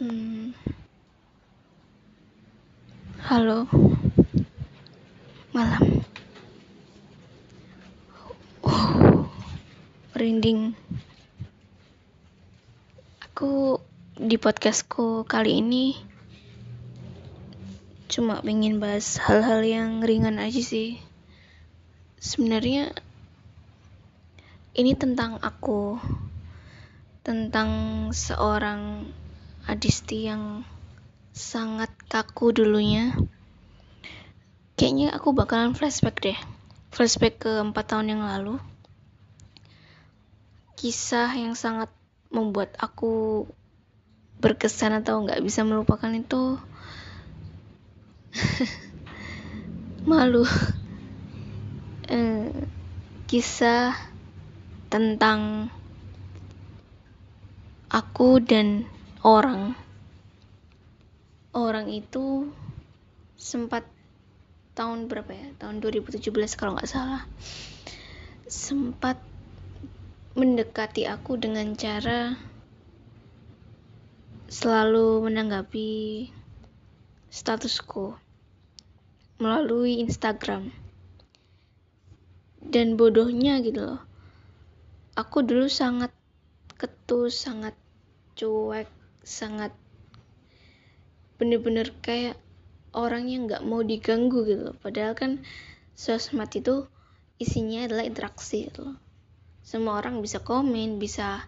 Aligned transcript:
Hmm. 0.00 0.56
Halo. 3.28 3.68
Malam. 5.52 6.00
Oh, 8.64 9.28
merinding. 10.16 10.72
Aku 13.20 13.84
di 14.16 14.40
podcastku 14.40 15.28
kali 15.28 15.60
ini 15.60 15.92
cuma 18.08 18.40
pengen 18.40 18.80
bahas 18.80 19.20
hal-hal 19.20 19.60
yang 19.60 20.00
ringan 20.00 20.40
aja 20.40 20.64
sih. 20.64 20.96
Sebenarnya 22.16 22.96
ini 24.72 24.96
tentang 24.96 25.36
aku, 25.44 26.00
tentang 27.20 27.68
seorang 28.16 29.12
Adisti 29.62 30.26
yang 30.26 30.66
sangat 31.30 31.94
kaku 32.10 32.50
dulunya. 32.50 33.14
Kayaknya 34.74 35.14
aku 35.14 35.30
bakalan 35.30 35.78
flashback 35.78 36.18
deh, 36.18 36.38
flashback 36.90 37.38
ke 37.38 37.62
empat 37.62 37.94
tahun 37.94 38.18
yang 38.18 38.22
lalu. 38.26 38.58
Kisah 40.74 41.30
yang 41.38 41.54
sangat 41.54 41.94
membuat 42.34 42.74
aku 42.82 43.46
berkesan 44.42 44.98
atau 44.98 45.22
nggak 45.22 45.38
bisa 45.46 45.62
melupakan 45.62 46.10
itu 46.10 46.58
malu. 50.10 50.42
Eh, 52.12 52.52
kisah 53.24 53.96
tentang 54.92 55.72
aku 57.88 58.36
dan 58.42 58.84
orang. 59.22 59.74
Orang 61.54 61.90
itu 61.90 62.50
sempat 63.38 63.86
tahun 64.78 65.10
berapa 65.10 65.30
ya? 65.32 65.48
Tahun 65.58 65.82
2017 65.82 66.28
kalau 66.54 66.78
nggak 66.78 66.90
salah. 66.90 67.22
Sempat 68.46 69.16
mendekati 70.38 71.08
aku 71.08 71.38
dengan 71.38 71.74
cara 71.78 72.36
selalu 74.52 75.26
menanggapi 75.30 76.28
statusku 77.32 78.14
melalui 79.40 80.02
Instagram. 80.04 80.74
Dan 82.62 82.94
bodohnya 82.94 83.58
gitu 83.64 83.82
loh 83.82 84.12
aku 85.12 85.44
dulu 85.44 85.68
sangat 85.68 86.08
ketus 86.80 87.44
sangat 87.44 87.76
cuek 88.32 88.88
sangat 89.22 89.74
bener-bener 91.38 91.90
kayak 92.02 92.38
orang 92.94 93.26
yang 93.26 93.50
nggak 93.50 93.64
mau 93.66 93.82
diganggu 93.82 94.46
gitu. 94.46 94.70
Loh. 94.70 94.76
padahal 94.78 95.16
kan 95.18 95.42
sosmed 95.96 96.50
itu 96.54 96.86
isinya 97.42 97.86
adalah 97.86 98.04
interaksi 98.06 98.68
gitu. 98.70 98.92
Loh 98.92 98.98
semua 99.62 100.02
orang 100.02 100.18
bisa 100.18 100.42
komen 100.42 100.98
bisa 100.98 101.46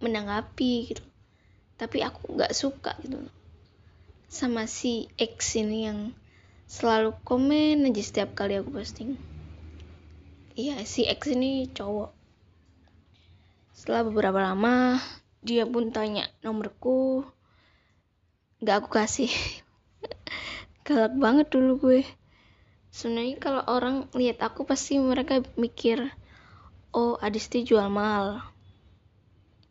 menanggapi 0.00 0.92
gitu. 0.92 1.04
Tapi 1.80 2.04
aku 2.04 2.36
nggak 2.36 2.52
suka 2.52 2.94
gitu. 3.00 3.24
Loh 3.24 3.34
sama 4.34 4.66
si 4.66 5.06
X 5.14 5.54
ini 5.62 5.86
yang 5.86 6.10
selalu 6.66 7.14
komen 7.22 7.86
aja 7.86 8.02
setiap 8.02 8.34
kali 8.34 8.58
aku 8.58 8.74
posting. 8.74 9.14
Iya 10.58 10.82
si 10.82 11.06
X 11.06 11.30
ini 11.30 11.70
cowok. 11.70 12.10
Setelah 13.70 14.02
beberapa 14.10 14.42
lama 14.42 14.98
dia 15.44 15.68
pun 15.68 15.92
tanya 15.92 16.24
nomorku? 16.40 17.20
Nggak 18.64 18.76
aku 18.80 18.88
kasih. 18.96 19.28
Galak 20.88 21.12
banget 21.20 21.52
dulu 21.52 21.76
gue. 21.84 22.00
Sebenarnya 22.88 23.36
kalau 23.36 23.62
orang 23.68 24.08
lihat 24.16 24.40
aku 24.40 24.64
pasti 24.64 24.96
mereka 24.96 25.44
mikir 25.60 26.16
oh 26.96 27.20
Adisti 27.20 27.60
jual 27.60 27.92
mahal. 27.92 28.40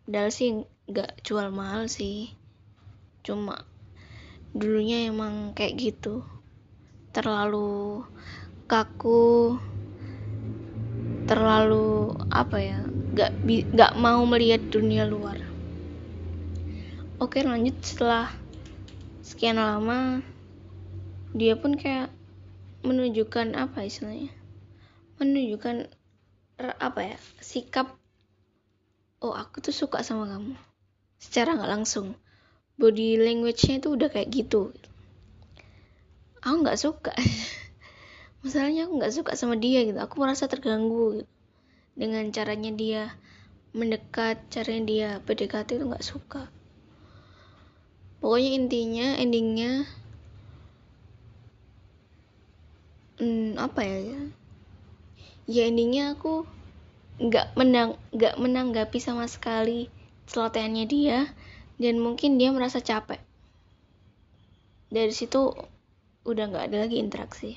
Padahal 0.05 0.29
sih 0.29 0.61
nggak 0.85 1.25
jual 1.25 1.49
mahal 1.49 1.89
sih. 1.89 2.29
Cuma 3.25 3.65
dulunya 4.53 5.09
emang 5.09 5.57
kayak 5.57 5.73
gitu. 5.73 6.21
Terlalu 7.17 8.05
kaku 8.69 9.57
terlalu 11.23 12.13
apa 12.27 12.57
ya 12.59 12.79
nggak 13.15 13.31
nggak 13.73 13.91
mau 13.95 14.21
melihat 14.27 14.59
dunia 14.67 15.07
luar 15.07 15.52
oke 17.23 17.39
lanjut. 17.39 17.79
Setelah 17.79 18.27
sekian 19.23 19.55
lama 19.55 20.19
dia 21.31 21.55
pun 21.55 21.79
kayak 21.79 22.11
menunjukkan 22.83 23.55
apa 23.55 23.87
istilahnya? 23.87 24.27
Menunjukkan 25.23 25.87
apa 26.59 26.99
ya 27.15 27.17
sikap 27.39 27.95
oh 29.23 29.31
aku 29.31 29.63
tuh 29.63 29.71
suka 29.71 30.03
sama 30.03 30.27
kamu. 30.27 30.59
Secara 31.15 31.55
nggak 31.55 31.71
langsung. 31.71 32.19
Body 32.75 33.15
language-nya 33.15 33.79
itu 33.79 33.95
udah 33.95 34.11
kayak 34.11 34.27
gitu. 34.27 34.75
Aku 36.43 36.59
nggak 36.59 36.75
suka. 36.75 37.15
Masalahnya 38.43 38.91
aku 38.91 38.99
nggak 38.99 39.15
suka 39.15 39.31
sama 39.39 39.55
dia 39.55 39.87
gitu. 39.87 39.95
Aku 40.03 40.19
merasa 40.19 40.51
terganggu 40.51 41.23
gitu. 41.23 41.31
dengan 41.95 42.27
caranya 42.33 42.73
dia 42.73 43.15
mendekat 43.71 44.49
caranya 44.49 44.83
dia 44.83 45.09
PDKT 45.21 45.77
itu 45.77 45.85
nggak 45.85 46.01
suka 46.01 46.49
pokoknya 48.23 48.51
intinya 48.55 49.07
endingnya 49.19 49.83
hmm, 53.19 53.59
apa 53.59 53.83
ya 53.83 53.99
ya? 53.99 54.21
Endingnya 55.67 56.15
aku 56.15 56.47
nggak 57.19 57.59
menang 57.59 57.99
nggak 58.15 58.39
menanggapi 58.39 58.97
sama 59.03 59.27
sekali 59.27 59.91
celotehannya 60.31 60.87
dia 60.87 61.19
dan 61.75 61.99
mungkin 61.99 62.39
dia 62.39 62.55
merasa 62.55 62.79
capek. 62.79 63.19
Dari 64.87 65.11
situ 65.11 65.51
udah 66.23 66.45
nggak 66.47 66.71
ada 66.71 66.77
lagi 66.87 67.03
interaksi. 67.03 67.51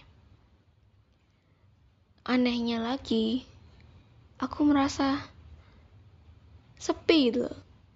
Anehnya 2.26 2.82
lagi 2.82 3.46
aku 4.42 4.66
merasa 4.66 5.22
sepi 6.74 7.30
gitu 7.30 7.46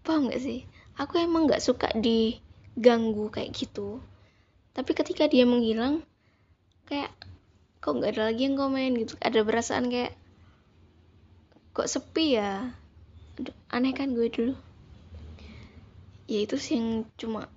paham 0.07 0.31
gak 0.31 0.39
sih? 0.39 0.63
Aku 0.95 1.19
emang 1.19 1.51
nggak 1.51 1.65
suka 1.65 1.91
di 1.99 2.39
ganggu 2.79 3.31
kayak 3.33 3.55
gitu. 3.55 3.99
Tapi 4.75 4.91
ketika 4.95 5.27
dia 5.27 5.43
menghilang 5.43 6.07
kayak 6.87 7.11
kok 7.81 7.97
nggak 7.97 8.19
ada 8.19 8.31
lagi 8.31 8.47
yang 8.47 8.59
komen 8.59 8.99
gitu. 9.01 9.15
Ada 9.19 9.43
perasaan 9.43 9.91
kayak 9.91 10.15
kok 11.75 11.91
sepi 11.91 12.39
ya? 12.39 12.71
Aduh, 13.41 13.57
aneh 13.73 13.93
kan 13.95 14.13
gue 14.13 14.29
dulu. 14.31 14.55
Ya 16.31 16.47
itu 16.47 16.57
sih 16.61 16.79
yang 16.79 17.07
cuma 17.19 17.51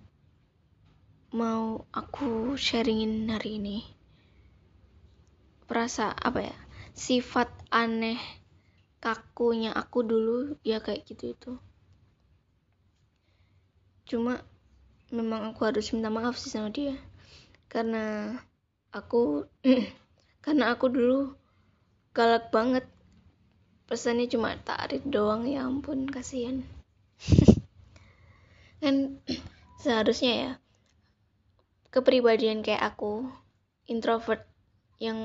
mau 1.34 1.86
aku 1.94 2.58
sharingin 2.58 3.30
hari 3.30 3.62
ini. 3.62 3.78
Perasa 5.70 6.14
apa 6.14 6.46
ya 6.46 6.58
sifat 6.94 7.50
aneh 7.74 8.22
kakunya 9.02 9.74
aku 9.74 10.06
dulu 10.06 10.56
ya 10.62 10.80
kayak 10.80 11.04
gitu 11.10 11.34
itu 11.34 11.52
cuma 14.08 14.46
memang 15.14 15.54
aku 15.54 15.70
harus 15.70 15.94
minta 15.94 16.10
maaf 16.10 16.34
sih 16.42 16.50
sama 16.50 16.74
dia. 16.74 16.98
Karena 17.70 18.34
aku 18.90 19.46
karena 20.46 20.74
aku 20.74 20.90
dulu 20.90 21.38
galak 22.18 22.50
banget. 22.50 22.90
Pesannya 23.86 24.26
cuma 24.26 24.58
tarik 24.58 25.06
doang 25.06 25.46
ya 25.46 25.70
ampun 25.70 26.10
kasihan. 26.10 26.66
Kan 28.82 29.22
seharusnya 29.84 30.34
ya 30.34 30.52
kepribadian 31.94 32.66
kayak 32.66 32.98
aku 32.98 33.30
introvert 33.86 34.50
yang 34.98 35.22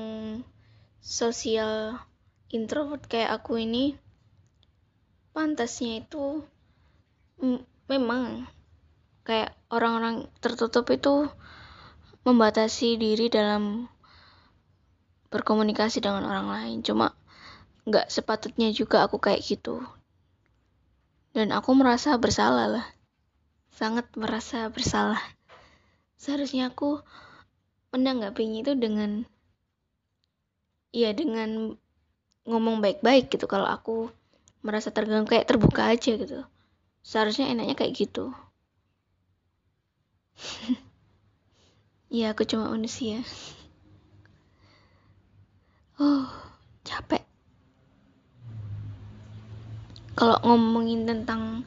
sosial 1.01 1.97
introvert 2.53 3.01
kayak 3.09 3.41
aku 3.41 3.57
ini 3.57 3.97
pantasnya 5.33 6.05
itu 6.05 6.45
memang 7.89 8.45
kayak 9.29 9.53
orang-orang 9.69 10.25
tertutup 10.41 10.89
itu 10.89 11.29
membatasi 12.25 12.97
diri 12.97 13.29
dalam 13.29 13.85
berkomunikasi 15.29 16.01
dengan 16.01 16.25
orang 16.25 16.49
lain. 16.49 16.77
Cuma 16.81 17.13
nggak 17.85 18.09
sepatutnya 18.09 18.73
juga 18.73 19.05
aku 19.05 19.21
kayak 19.21 19.45
gitu. 19.45 19.85
Dan 21.37 21.53
aku 21.53 21.77
merasa 21.77 22.17
bersalah 22.17 22.65
lah. 22.65 22.85
Sangat 23.69 24.09
merasa 24.17 24.65
bersalah. 24.73 25.21
Seharusnya 26.17 26.73
aku 26.73 27.05
menanggapinya 27.93 28.65
itu 28.65 28.73
dengan 28.73 29.29
ya 30.89 31.13
dengan 31.13 31.77
ngomong 32.49 32.81
baik-baik 32.81 33.29
gitu. 33.29 33.45
Kalau 33.45 33.69
aku 33.69 34.09
merasa 34.65 34.89
terganggu 34.89 35.29
kayak 35.29 35.45
terbuka 35.45 35.85
aja 35.85 36.17
gitu. 36.17 36.41
Seharusnya 37.05 37.53
enaknya 37.53 37.77
kayak 37.77 37.93
gitu 37.93 38.33
ya 42.19 42.31
aku 42.31 42.43
cuma 42.47 42.71
manusia. 42.71 43.21
Oh 45.99 46.27
capek. 46.87 47.23
Kalau 50.15 50.35
ngomongin 50.43 51.07
tentang 51.07 51.63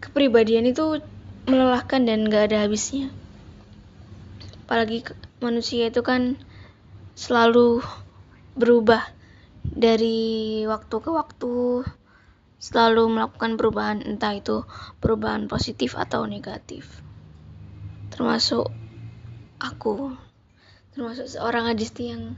kepribadian 0.00 0.68
itu 0.68 1.00
melelahkan 1.48 2.04
dan 2.04 2.28
gak 2.28 2.52
ada 2.52 2.68
habisnya. 2.68 3.08
Apalagi 4.66 5.06
manusia 5.40 5.88
itu 5.88 6.02
kan 6.04 6.36
selalu 7.16 7.80
berubah 8.56 9.04
dari 9.72 10.64
waktu 10.64 10.96
ke 11.00 11.10
waktu 11.12 11.84
selalu 12.56 13.12
melakukan 13.12 13.60
perubahan 13.60 14.00
entah 14.00 14.32
itu 14.32 14.64
perubahan 15.00 15.44
positif 15.46 15.92
atau 15.96 16.24
negatif 16.24 17.04
termasuk 18.16 18.72
aku 19.60 20.16
termasuk 20.96 21.28
seorang 21.28 21.68
adisti 21.68 22.16
yang 22.16 22.32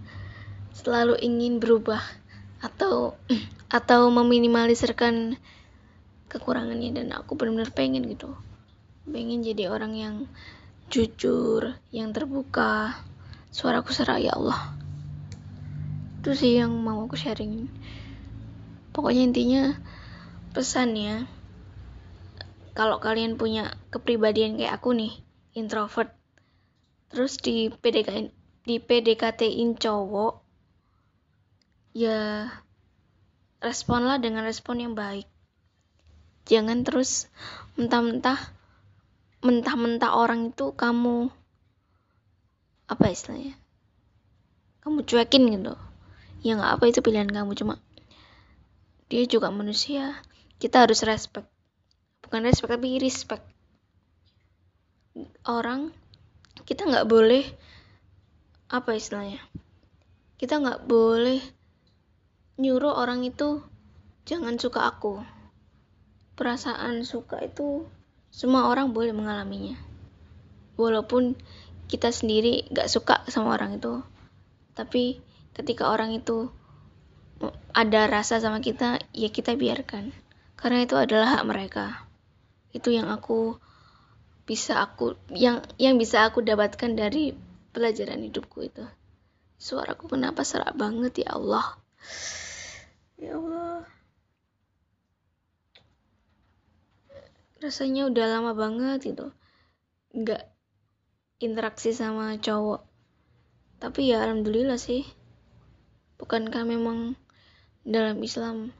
selalu 0.74 1.14
ingin 1.22 1.62
berubah 1.62 2.02
atau 2.58 3.14
atau 3.78 4.10
meminimalisirkan 4.10 5.38
kekurangannya. 6.26 6.90
Dan 6.90 7.14
aku 7.14 7.38
benar-benar 7.38 7.70
pengen 7.70 8.10
gitu. 8.10 8.34
Pengen 9.06 9.46
jadi 9.46 9.70
orang 9.70 9.94
yang 9.94 10.14
jujur 10.90 11.78
yang 11.94 12.10
terbuka. 12.10 12.98
Suaraku 13.54 13.94
serak 13.94 14.18
ya 14.18 14.34
Allah. 14.34 14.74
Itu 16.18 16.34
sih 16.34 16.58
yang 16.58 16.74
mau 16.74 17.06
aku 17.06 17.14
sharing. 17.14 17.70
Pokoknya 18.90 19.22
intinya 19.30 19.62
pesannya 20.52 21.30
kalau 22.74 22.98
kalian 22.98 23.38
punya 23.38 23.78
kepribadian 23.94 24.58
kayak 24.58 24.82
aku 24.82 24.90
nih 24.94 25.27
introvert 25.58 26.14
terus 27.10 27.40
di 27.42 27.72
PDK 27.72 28.30
di 28.68 28.76
PDKT-in 28.78 29.80
cowok 29.80 30.34
ya 31.96 32.46
responlah 33.58 34.22
dengan 34.22 34.46
respon 34.46 34.78
yang 34.78 34.94
baik. 34.94 35.26
Jangan 36.46 36.86
terus 36.86 37.26
mentah-mentah 37.76 38.38
mentah-mentah 39.42 40.10
orang 40.14 40.54
itu 40.54 40.72
kamu 40.72 41.28
apa 42.88 43.04
istilahnya? 43.12 43.58
Kamu 44.80 45.04
cuekin 45.04 45.52
gitu. 45.52 45.74
Ya 46.40 46.54
nggak 46.54 46.72
apa 46.78 46.84
itu 46.88 47.02
pilihan 47.02 47.28
kamu 47.28 47.52
cuma 47.58 47.82
dia 49.08 49.24
juga 49.24 49.48
manusia. 49.50 50.20
Kita 50.60 50.84
harus 50.86 51.02
respect. 51.02 51.48
Bukan 52.22 52.44
respect 52.44 52.72
tapi 52.76 53.00
respect. 53.00 53.44
Orang 55.48 55.94
kita 56.68 56.84
nggak 56.84 57.08
boleh 57.08 57.44
apa 58.68 58.94
istilahnya? 58.94 59.40
Kita 60.38 60.60
nggak 60.60 60.84
boleh 60.84 61.40
nyuruh 62.58 62.94
orang 62.98 63.22
itu 63.22 63.62
jangan 64.26 64.58
suka 64.58 64.84
aku. 64.90 65.22
Perasaan 66.34 67.02
suka 67.02 67.42
itu 67.42 67.86
semua 68.28 68.68
orang 68.70 68.92
boleh 68.92 69.16
mengalaminya. 69.16 69.78
Walaupun 70.78 71.34
kita 71.88 72.12
sendiri 72.12 72.68
gak 72.70 72.92
suka 72.92 73.24
sama 73.26 73.56
orang 73.56 73.80
itu, 73.80 74.04
tapi 74.76 75.18
ketika 75.56 75.90
orang 75.90 76.14
itu 76.14 76.52
ada 77.74 78.06
rasa 78.06 78.38
sama 78.38 78.62
kita, 78.62 79.02
ya 79.10 79.32
kita 79.32 79.58
biarkan. 79.58 80.14
Karena 80.54 80.84
itu 80.84 80.94
adalah 80.94 81.38
hak 81.38 81.44
mereka. 81.46 82.06
Itu 82.70 82.94
yang 82.94 83.10
aku 83.10 83.58
bisa 84.48 84.80
aku 84.80 85.12
yang 85.36 85.60
yang 85.76 86.00
bisa 86.00 86.24
aku 86.24 86.40
dapatkan 86.40 86.96
dari 86.96 87.36
pelajaran 87.76 88.24
hidupku 88.24 88.64
itu. 88.64 88.84
Suaraku 89.60 90.08
kenapa 90.08 90.40
serak 90.40 90.72
banget 90.72 91.28
ya 91.28 91.36
Allah. 91.36 91.76
Ya 93.20 93.36
Allah. 93.36 93.84
Rasanya 97.60 98.08
udah 98.08 98.24
lama 98.24 98.52
banget 98.56 99.12
gitu 99.12 99.28
nggak 100.16 100.48
interaksi 101.44 101.92
sama 101.92 102.40
cowok. 102.40 102.88
Tapi 103.78 104.10
ya 104.10 104.24
alhamdulillah 104.24 104.80
sih. 104.80 105.04
Bukankah 106.18 106.64
memang 106.64 107.14
dalam 107.84 108.18
Islam 108.24 108.72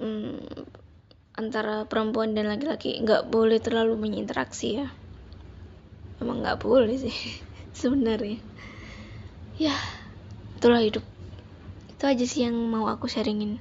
hmm, 0.00 0.79
antara 1.40 1.88
perempuan 1.88 2.36
dan 2.36 2.52
laki-laki 2.52 3.00
nggak 3.00 3.32
boleh 3.32 3.56
terlalu 3.56 3.96
berinteraksi 3.96 4.84
ya. 4.84 4.92
Emang 6.20 6.44
nggak 6.44 6.60
boleh 6.60 7.00
sih 7.00 7.16
sebenarnya. 7.80 8.36
Ya 9.56 9.72
itulah 10.60 10.84
hidup. 10.84 11.04
Itu 11.88 12.04
aja 12.04 12.24
sih 12.28 12.44
yang 12.44 12.56
mau 12.56 12.84
aku 12.92 13.08
sharingin. 13.08 13.56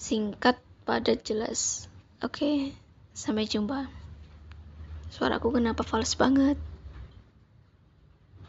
Singkat 0.00 0.56
padat 0.88 1.20
jelas. 1.28 1.92
Oke 2.24 2.72
sampai 3.12 3.44
jumpa. 3.44 3.92
Suaraku 5.12 5.52
kenapa 5.52 5.84
fals 5.84 6.16
banget 6.16 6.56